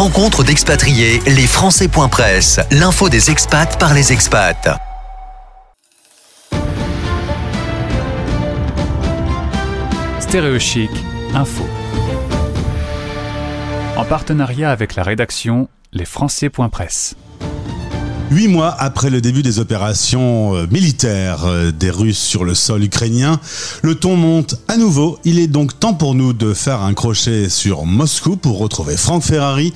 [0.00, 4.80] Rencontre d'expatriés, les Français.press, l'info des expats par les expats.
[10.18, 10.88] Stéréochic,
[11.34, 11.66] info.
[13.98, 17.14] En partenariat avec la rédaction Les Français.press.
[18.30, 22.84] Huit mois après le début des opérations euh, militaires euh, des Russes sur le sol
[22.84, 23.40] ukrainien,
[23.82, 25.18] le ton monte à nouveau.
[25.24, 29.24] Il est donc temps pour nous de faire un crochet sur Moscou pour retrouver Franck
[29.24, 29.72] Ferrari,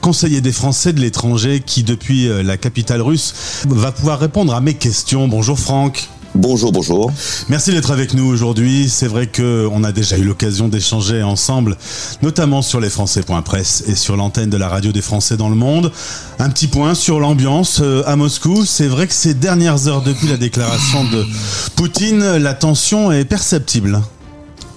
[0.00, 4.60] conseiller des Français de l'étranger qui, depuis euh, la capitale russe, va pouvoir répondre à
[4.60, 5.26] mes questions.
[5.26, 6.08] Bonjour Franck.
[6.38, 7.10] Bonjour, bonjour.
[7.48, 8.88] Merci d'être avec nous aujourd'hui.
[8.88, 11.76] C'est vrai qu'on a déjà eu l'occasion d'échanger ensemble,
[12.22, 15.90] notamment sur les Français.press et sur l'antenne de la radio des Français dans le monde.
[16.38, 18.64] Un petit point sur l'ambiance euh, à Moscou.
[18.64, 21.26] C'est vrai que ces dernières heures depuis la déclaration de
[21.74, 24.00] Poutine, la tension est perceptible.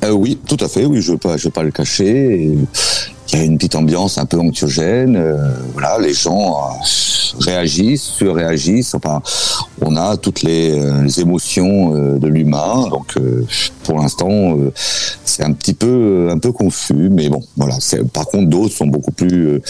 [0.04, 0.86] Euh, oui, tout à fait.
[0.86, 2.58] Oui, je ne vais, vais, pas le cacher.
[3.32, 5.16] Il y a une petite ambiance un peu anxiogène.
[5.16, 8.94] Euh, voilà, les gens euh, réagissent, surréagissent.
[8.94, 9.22] Enfin,
[9.82, 12.88] on a toutes les, euh, émotions de l'humain.
[12.90, 13.16] Donc,
[13.84, 14.58] pour l'instant,
[15.24, 17.10] c'est un petit peu un peu confus.
[17.10, 17.78] Mais bon, voilà.
[18.14, 19.62] Par contre, d'autres sont beaucoup plus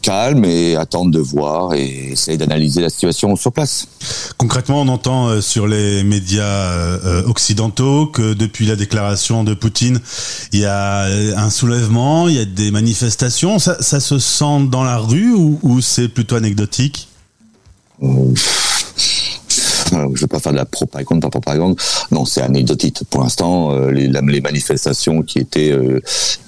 [0.00, 3.88] calme et attendre de voir et essayer d'analyser la situation sur place.
[4.36, 10.00] Concrètement, on entend euh, sur les médias euh, occidentaux que depuis la déclaration de Poutine,
[10.52, 13.58] il y a un soulèvement, il y a des manifestations.
[13.58, 17.08] Ça, se sent dans la rue ou, c'est plutôt anecdotique?
[19.92, 21.76] je ne vais pas faire de la propagande par propagande.
[22.10, 23.02] Non, c'est anecdotique.
[23.10, 26.00] Pour l'instant, euh, les, manifestations qui étaient euh,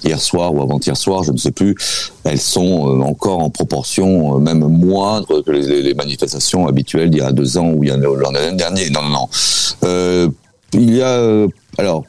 [0.03, 1.75] hier soir ou avant-hier soir, je ne sais plus,
[2.23, 7.31] elles sont euh, encore en proportion même moindre que les, manifestations habituelles d'il y a
[7.31, 8.89] deux ans ou il y a l'an dernier.
[8.89, 10.33] Non, non, non.
[10.73, 11.47] il y a
[11.77, 12.05] alors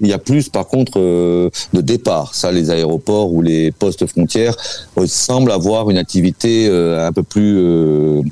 [0.00, 2.34] il y a plus, par contre, de départ.
[2.34, 4.56] Ça, les aéroports ou les postes frontières
[5.06, 8.24] semblent avoir une activité un peu plus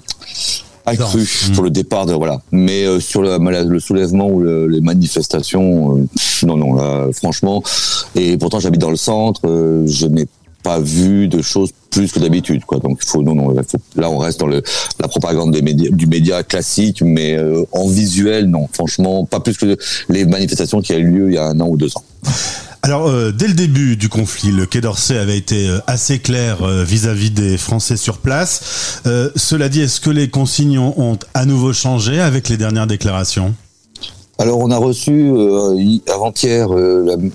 [0.87, 2.41] accru pour le départ de voilà.
[2.51, 6.07] Mais euh, sur le, le, soulèvement ou les manifestations, euh,
[6.47, 7.63] non non là franchement.
[8.15, 10.27] Et pourtant j'habite dans le centre, euh, je n'ai
[10.63, 12.79] pas vu de choses plus que d'habitude quoi.
[12.79, 13.55] Donc il faut non non
[13.97, 14.63] là on reste dans le
[15.01, 17.37] la propagande des médias du média classique, mais
[17.73, 19.77] en visuel non franchement pas plus que
[20.09, 22.05] les manifestations qui a eu lieu il y a un an ou deux ans.
[22.85, 26.63] Alors, euh, dès le début du conflit, le Quai d'Orsay avait été euh, assez clair
[26.63, 29.01] euh, vis-à-vis des Français sur place.
[29.37, 33.55] cela dit, est-ce que les consignes ont à nouveau changé avec les dernières déclarations?
[34.43, 35.31] Alors on a reçu
[36.13, 36.69] avant-hier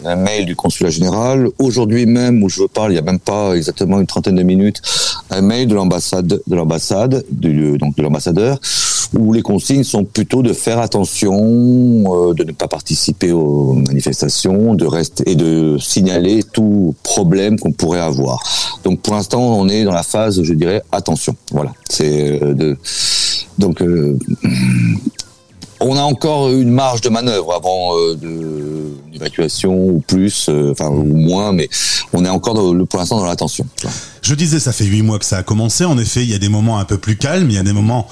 [0.04, 1.48] un mail du consulat général.
[1.58, 4.44] Aujourd'hui même, où je vous parle, il n'y a même pas exactement une trentaine de
[4.44, 4.82] minutes,
[5.30, 8.60] un mail de l'ambassade, de l'ambassade, donc de l'ambassadeur,
[9.18, 14.76] où les consignes sont plutôt de faire attention, euh, de ne pas participer aux manifestations,
[14.76, 18.44] de rester et de signaler tout problème qu'on pourrait avoir.
[18.84, 21.38] Donc pour l'instant, on est dans la phase, je dirais, attention.
[21.52, 22.76] Voilà, c'est euh,
[23.58, 24.20] donc euh,
[25.80, 27.94] on a encore une marge de manœuvre avant
[29.12, 31.70] l'évacuation ou plus, enfin ou moins, mais
[32.14, 32.56] on est encore
[32.90, 33.66] pour l'instant dans l'attention.
[34.28, 35.86] Je disais, ça fait huit mois que ça a commencé.
[35.86, 37.72] En effet, il y a des moments un peu plus calmes, il y a des
[37.72, 38.10] moments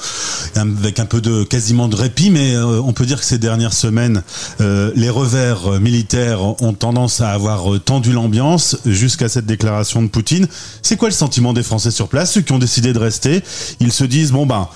[0.56, 3.74] avec un peu de quasiment de répit, mais euh, on peut dire que ces dernières
[3.74, 4.24] semaines,
[4.62, 10.08] euh, les revers euh, militaires ont tendance à avoir tendu l'ambiance jusqu'à cette déclaration de
[10.08, 10.48] Poutine.
[10.82, 13.44] C'est quoi le sentiment des Français sur place, ceux qui ont décidé de rester?
[13.82, 14.70] Ils se disent bon ben,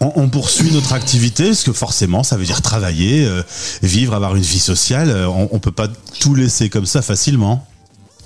[0.00, 3.28] on, poursuit notre activité, parce que forcément, ça veut dire travailler,
[3.82, 5.14] vivre, avoir une vie sociale.
[5.28, 7.66] On, on peut pas tout laisser comme ça facilement.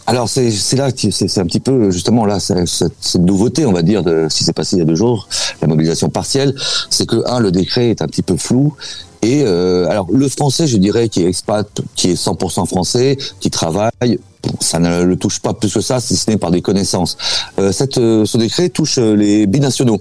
[0.08, 4.28] Alors c'est là c'est un petit peu justement là cette, nouveauté on va dire de
[4.30, 5.28] ce qui s'est passé il y a deux jours
[5.60, 6.54] la mobilisation partielle.
[6.90, 8.74] C'est que un le décret est un petit peu flou
[9.22, 13.50] et euh, alors le français je dirais qui est expat qui est 100% français qui
[13.50, 14.20] travaille
[14.60, 17.16] ça ne le touche pas plus que ça si ce n'est par des connaissances.
[17.58, 20.00] Euh, euh, ce décret touche les binationaux.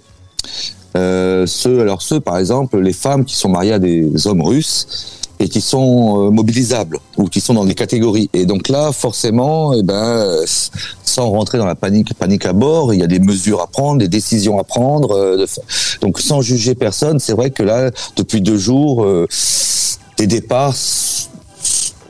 [0.94, 4.88] Ceux alors ceux par exemple les femmes qui sont mariées à des hommes russes
[5.40, 8.30] et qui sont euh, mobilisables ou qui sont dans des catégories.
[8.34, 10.44] Et donc là, forcément, eh ben,
[11.04, 14.00] sans rentrer dans la panique, panique à bord, il y a des mesures à prendre,
[14.00, 15.12] des décisions à prendre.
[15.12, 15.46] Euh,
[16.02, 19.28] donc sans juger personne, c'est vrai que là, depuis deux jours, euh,
[20.18, 20.76] des départs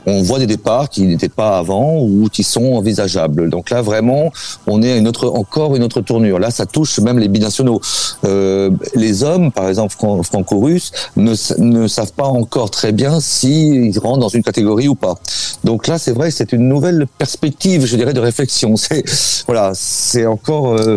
[0.06, 3.50] on voit des départs qui n'étaient pas avant ou qui sont envisageables.
[3.50, 4.32] Donc là, vraiment,
[4.66, 6.38] on est encore une autre tournure.
[6.38, 7.80] Là, ça touche même les binationaux.
[8.24, 11.34] Euh, les hommes, par exemple franco-russes, ne,
[11.88, 15.16] savent pas encore très bien s'ils rentrent dans une catégorie ou pas.
[15.64, 18.76] Donc là, c'est vrai, c'est une nouvelle perspective, je dirais, de réflexion.
[18.86, 19.04] C'est
[19.46, 20.74] voilà, c'est encore.
[20.74, 20.96] Euh,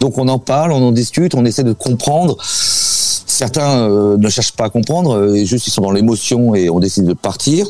[0.00, 2.36] donc on en parle, on en discute, on essaie de comprendre.
[2.42, 7.06] Certains euh, ne cherchent pas à comprendre, juste ils sont dans l'émotion et on décide
[7.06, 7.66] de partir.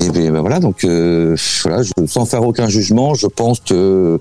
[0.00, 4.18] Et bien ben voilà, donc euh, voilà, sans faire aucun jugement, je pense que euh,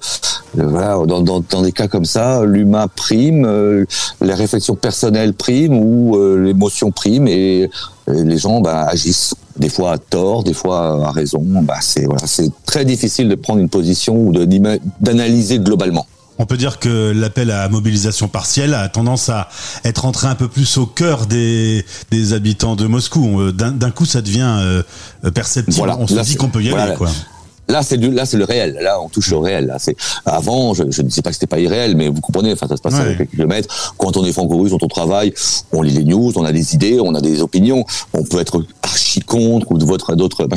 [0.67, 3.85] voilà, dans, dans, des cas comme ça, l'humain prime, euh,
[4.21, 7.69] les réflexions personnelles priment ou euh, l'émotion prime et,
[8.07, 9.35] les gens ben, agissent.
[9.57, 11.43] Des fois à tort, des fois à raison.
[11.43, 14.33] Ben, c'est voilà, c'est très difficile de prendre une position ou
[15.01, 16.07] d'analyser globalement.
[16.41, 19.47] On peut dire que l'appel à mobilisation partielle a tendance à
[19.85, 23.51] être entré un peu plus au cœur des, des habitants de Moscou.
[23.51, 24.81] D'un coup, ça devient euh,
[25.35, 25.77] perceptible.
[25.77, 26.95] Voilà, on se dit qu'on peut y aller.
[26.95, 27.11] Quoi.
[27.71, 28.77] Là, c'est là, c'est le réel.
[28.81, 29.67] Là, on touche le réel.
[29.67, 29.95] Là, c'est
[30.25, 32.51] avant, je, je ne sais pas que c'était pas irréel, mais vous comprenez.
[32.51, 33.93] Enfin, ça se passe à quelques kilomètres.
[33.97, 35.33] Quand on est franco-russe, quand on travaille,
[35.71, 37.85] on lit les news, on a des idées, on a des opinions.
[38.13, 40.47] On peut être archi contre ou de votre d'autres.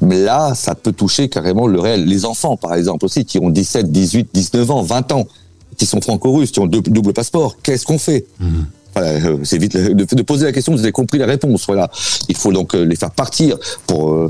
[0.00, 2.04] Mais là, ça peut toucher carrément le réel.
[2.04, 5.26] Les enfants, par exemple, aussi, qui ont 17, 18, 19 ans, 20 ans,
[5.76, 7.56] qui sont franco-russes, qui ont double passeport.
[7.62, 8.26] Qu'est-ce qu'on fait?
[8.40, 8.66] Mhm.
[8.98, 11.64] Euh, c'est vite de, poser la question, vous avez compris la réponse.
[11.66, 11.90] Voilà,
[12.28, 13.56] il faut donc euh, les faire partir.
[13.86, 14.28] Pour, euh,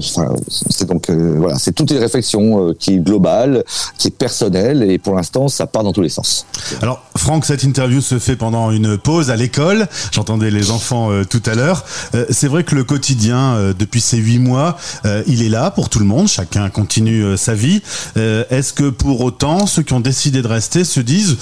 [0.49, 3.65] c'est donc voilà, c'est toute une réflexion qui est globale,
[3.99, 6.47] qui est personnelle, et pour l'instant, ça part dans tous les sens.
[6.83, 9.87] Alors, Franck, cette interview se fait pendant une pause à l'école.
[10.13, 11.85] J'entendais les enfants tout à l'heure.
[12.31, 14.77] c'est vrai que le quotidien, depuis ces huit mois,
[15.27, 16.29] il est là pour tout le monde.
[16.29, 17.83] Chacun continue sa vie.
[18.17, 21.37] Est-ce que pour autant, ceux qui ont décidé de rester se disent,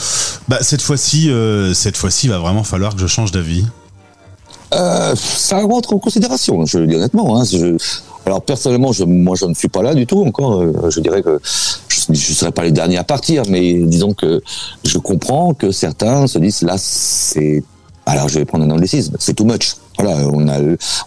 [0.49, 1.31] bah, cette fois-ci,
[1.75, 3.65] cette fois-ci, va vraiment falloir que je change d'avis
[4.75, 7.39] euh, ça rentre en considération, je le dis honnêtement.
[7.39, 7.45] Hein,
[8.25, 10.63] alors personnellement, je, moi, je ne suis pas là du tout encore.
[10.63, 14.43] Euh, je dirais que je ne serai pas les derniers à partir, mais disons que
[14.85, 17.63] je comprends que certains se disent là, c'est.
[18.07, 19.77] Alors, je vais prendre un anglicisme, c'est too much.
[19.99, 20.59] Voilà, on a,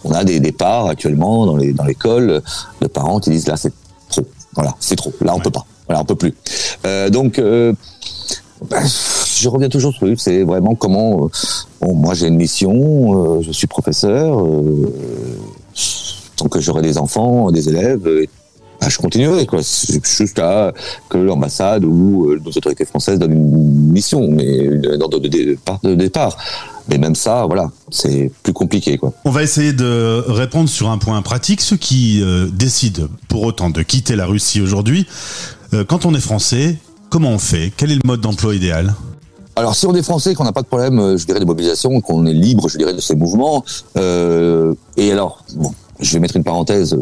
[0.04, 2.42] on a des départs actuellement dans les dans l'école
[2.80, 3.72] de parents qui disent là, c'est
[4.08, 4.26] trop.
[4.54, 5.12] Voilà, c'est trop.
[5.22, 5.66] Là, on peut pas.
[5.88, 6.34] Voilà, on peut plus.
[6.86, 7.40] Euh, donc.
[7.40, 7.72] Euh,
[8.62, 11.26] bah, je reviens toujours sur lui, c'est vraiment comment.
[11.26, 11.28] Euh,
[11.80, 14.40] bon, moi, j'ai une mission, euh, je suis professeur.
[14.40, 14.92] Euh,
[16.36, 18.00] tant que j'aurai des enfants, des élèves,
[18.80, 19.60] bah, je continuerai, quoi.
[19.60, 20.72] Jusqu'à
[21.08, 25.18] que l'ambassade ou nos autorités françaises donnent une mission, mais une ordre.
[25.18, 26.36] De départ.
[26.88, 29.12] Mais même ça, voilà, c'est plus compliqué, quoi.
[29.24, 31.60] On va essayer de répondre sur un point pratique.
[31.60, 32.22] Ceux qui
[32.52, 35.06] décident pour autant de quitter la Russie aujourd'hui,
[35.88, 36.76] quand on est français,
[37.08, 37.72] comment on fait?
[37.76, 38.94] Quel est le mode d'emploi idéal?
[39.58, 42.00] Alors, si on est français, qu'on n'a pas de problème, euh, je dirais, de mobilisation,
[42.02, 43.64] qu'on est libre, je dirais, de ces mouvements,
[43.96, 45.42] euh, et alors,
[46.00, 46.96] je vais mettre une parenthèse.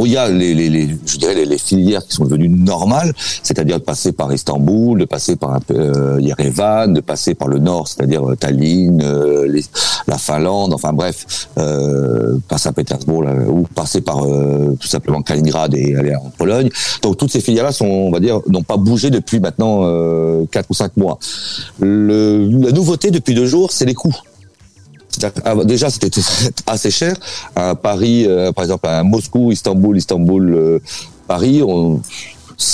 [0.00, 3.78] il y a les, les, les je dirais les, filières qui sont devenues normales, c'est-à-dire
[3.78, 8.28] de passer par Istanbul, de passer par euh, Yerevan, de passer par le nord, c'est-à-dire
[8.28, 9.60] euh, Tallinn, euh,
[10.06, 15.94] la Finlande, enfin bref, euh, par Saint-Pétersbourg ou passer par euh, tout simplement Kaliningrad et
[15.96, 16.70] aller en Pologne.
[17.02, 19.82] Donc toutes ces filières-là sont, on va dire, n'ont pas bougé depuis maintenant
[20.50, 21.18] quatre ou cinq mois.
[21.80, 24.16] Le, la nouveauté depuis deux jours, c'est les coûts.
[25.44, 26.10] Ah, déjà, c'était
[26.66, 27.16] assez cher.
[27.54, 30.78] À Paris, euh, par exemple, à Moscou, Istanbul, Istanbul, euh,
[31.26, 32.00] Paris, on,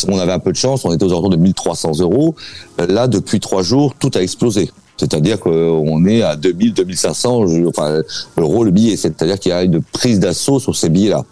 [0.08, 2.34] on avait un peu de chance, on était aux alentours de 1300 euros.
[2.78, 4.70] Là, depuis trois jours, tout a explosé.
[4.96, 8.02] C'est-à-dire qu'on est à 2000, 2500 enfin,
[8.36, 8.98] euros le billet.
[8.98, 11.24] C'est-à-dire qu'il y a une prise d'assaut sur ces billets-là.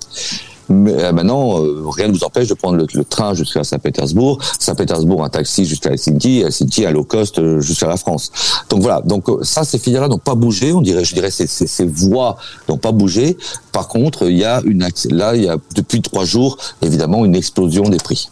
[0.69, 5.25] Mais euh, maintenant, euh, rien ne vous empêche de prendre le, train jusqu'à Saint-Pétersbourg, Saint-Pétersbourg
[5.25, 8.31] un taxi jusqu'à Helsinki, Helsinki un low cost euh, jusqu'à la France.
[8.69, 9.01] Donc voilà.
[9.03, 10.73] Donc ça, ces filières-là n'ont pas bougé.
[10.73, 12.37] On dirait, je dirais, ces, voies
[12.69, 13.37] n'ont pas bougé.
[13.73, 17.35] Par contre, il y a une là, il y a depuis trois jours, évidemment, une
[17.35, 18.29] explosion des prix.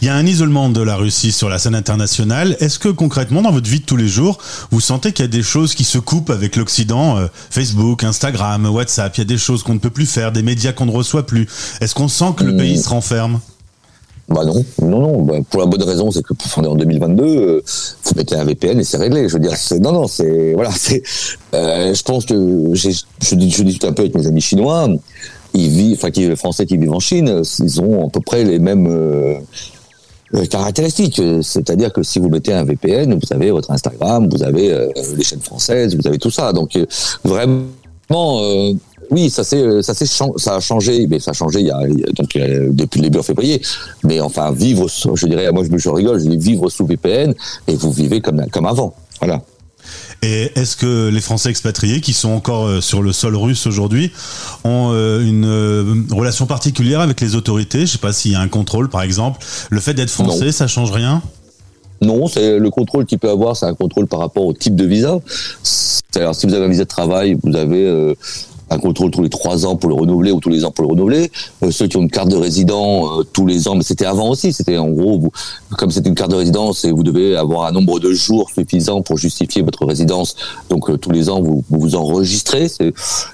[0.00, 2.56] Il y a un isolement de la Russie sur la scène internationale.
[2.60, 4.38] Est-ce que concrètement, dans votre vie de tous les jours,
[4.70, 7.18] vous sentez qu'il y a des choses qui se coupent avec l'Occident,
[7.50, 10.72] Facebook, Instagram, WhatsApp, il y a des choses qu'on ne peut plus faire, des médias
[10.72, 11.33] qu'on ne reçoit plus
[11.80, 13.40] est-ce qu'on sent que le pays se renferme?
[14.28, 15.22] Bah non, non, non.
[15.22, 17.62] Bah, pour la bonne raison, c'est que on est en 2022, euh,
[18.04, 19.28] vous mettez un VPN et c'est réglé.
[19.28, 21.02] Je veux dire, c'est non, non, c'est voilà, c'est.
[21.54, 22.34] Euh, je pense que
[22.72, 22.90] je,
[23.22, 24.88] je discute un peu avec mes amis chinois.
[25.52, 28.44] Ils vivent, enfin, qui les Français qui vivent en Chine, ils ont à peu près
[28.44, 31.20] les mêmes euh, caractéristiques.
[31.42, 35.40] C'est-à-dire que si vous mettez un VPN, vous avez votre Instagram, vous avez les chaînes
[35.42, 36.52] françaises, vous avez tout ça.
[36.52, 36.76] Donc
[37.22, 38.40] vraiment
[39.10, 41.78] oui, ça c'est ça c'est ça a changé, mais ça a changé il y a,
[42.14, 43.60] donc depuis le début en février.
[44.02, 47.34] Mais enfin vivre, je dirais, moi je, je rigole, je dis vivre sous VPN
[47.68, 48.94] et vous vivez comme comme avant.
[49.20, 49.42] Voilà.
[50.22, 54.10] Et est-ce que les Français expatriés qui sont encore euh, sur le sol russe aujourd'hui
[54.64, 57.80] ont euh, une euh, relation particulière avec les autorités?
[57.80, 59.44] Je sais pas s'il y a un contrôle, par exemple.
[59.68, 61.22] Le fait d'être français, ça change rien?
[62.00, 64.86] Non, c'est le contrôle qu'il peut avoir, c'est un contrôle par rapport au type de
[64.86, 65.18] visa.
[66.16, 68.14] Alors, si vous avez un visa de travail, vous avez
[68.70, 70.90] un contrôle tous les trois ans pour le renouveler ou tous les ans pour le
[70.90, 71.30] renouveler.
[71.62, 74.30] Euh, ceux qui ont une carte de résident euh, tous les ans, mais c'était avant
[74.30, 74.52] aussi.
[74.52, 75.30] C'était en gros, vous,
[75.76, 79.02] comme c'est une carte de résidence et vous devez avoir un nombre de jours suffisant
[79.02, 80.36] pour justifier votre résidence.
[80.70, 82.68] Donc euh, tous les ans, vous vous, enregistrez.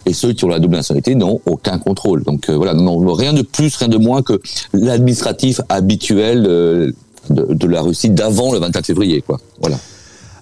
[0.07, 2.25] Et ceux qui ont la double nationalité n'ont aucun contrôle.
[2.25, 4.41] Donc voilà, non, rien de plus, rien de moins que
[4.73, 6.95] l'administratif habituel de,
[7.31, 9.23] de, la Russie d'avant le 24 février.
[9.23, 9.39] Quoi.
[9.61, 9.79] Voilà.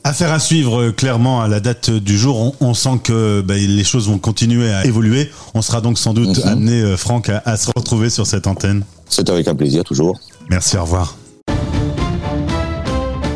[0.05, 2.55] Affaire à suivre euh, clairement à la date du jour.
[2.61, 5.31] On, sent que bah, les choses vont continuer à évoluer.
[5.55, 6.49] On sera donc sans doute mhm.
[6.49, 8.85] amené, euh, Franck, à, se retrouver sur cette antenne.
[9.09, 10.19] C'est avec un plaisir, toujours.
[10.51, 11.17] Merci, au revoir.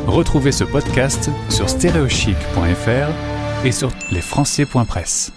[0.07, 5.33] Retrouvez ce podcast sur stereochic.fr et sur lesfranciers.press.